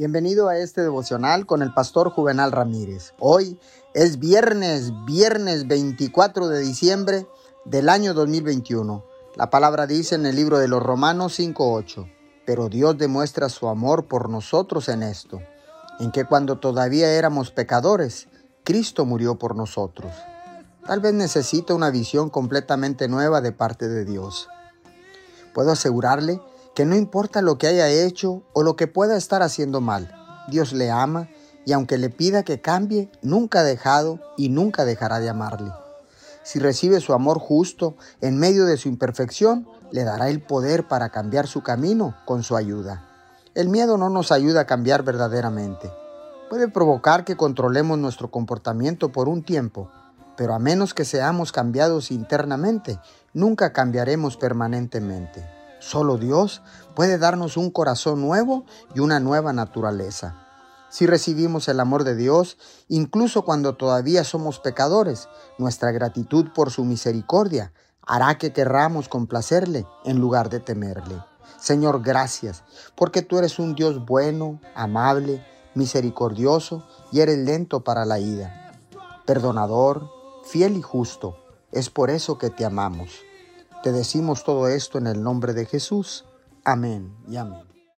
[0.00, 3.12] Bienvenido a este devocional con el pastor Juvenal Ramírez.
[3.18, 3.60] Hoy
[3.92, 7.26] es viernes, viernes 24 de diciembre
[7.66, 9.04] del año 2021.
[9.36, 12.10] La palabra dice en el libro de los Romanos 5.8,
[12.46, 15.42] pero Dios demuestra su amor por nosotros en esto,
[15.98, 18.28] en que cuando todavía éramos pecadores,
[18.64, 20.14] Cristo murió por nosotros.
[20.86, 24.48] Tal vez necesita una visión completamente nueva de parte de Dios.
[25.52, 26.40] Puedo asegurarle
[26.80, 30.14] que no importa lo que haya hecho o lo que pueda estar haciendo mal,
[30.48, 31.28] Dios le ama
[31.66, 35.72] y aunque le pida que cambie, nunca ha dejado y nunca dejará de amarle.
[36.42, 41.10] Si recibe su amor justo en medio de su imperfección, le dará el poder para
[41.10, 43.06] cambiar su camino con su ayuda.
[43.54, 45.92] El miedo no nos ayuda a cambiar verdaderamente.
[46.48, 49.90] Puede provocar que controlemos nuestro comportamiento por un tiempo,
[50.34, 52.98] pero a menos que seamos cambiados internamente,
[53.34, 55.59] nunca cambiaremos permanentemente.
[55.80, 56.62] Solo Dios
[56.94, 60.46] puede darnos un corazón nuevo y una nueva naturaleza.
[60.90, 66.84] Si recibimos el amor de Dios, incluso cuando todavía somos pecadores, nuestra gratitud por su
[66.84, 67.72] misericordia
[68.06, 71.24] hará que querramos complacerle en lugar de temerle.
[71.58, 72.62] Señor, gracias,
[72.96, 78.72] porque tú eres un Dios bueno, amable, misericordioso y eres lento para la ira,
[79.26, 80.10] perdonador,
[80.44, 81.36] fiel y justo.
[81.72, 83.10] Es por eso que te amamos.
[83.82, 86.26] Te decimos todo esto en el nombre de Jesús.
[86.64, 87.69] Amén y amén.